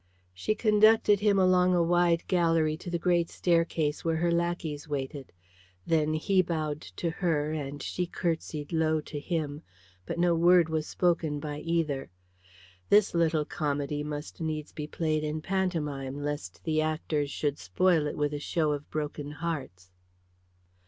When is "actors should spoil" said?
16.81-18.07